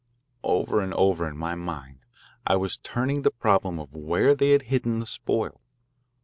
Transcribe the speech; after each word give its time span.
Over 0.43 0.81
and 0.81 0.95
over 0.95 1.27
in 1.27 1.37
my 1.37 1.53
mind 1.53 1.99
I 2.47 2.55
was 2.55 2.77
turning 2.79 3.21
the 3.21 3.29
problem 3.29 3.77
of 3.79 3.93
where 3.93 4.33
they 4.33 4.49
had 4.49 4.63
hidden 4.63 4.97
the 4.97 5.05
spoil. 5.05 5.61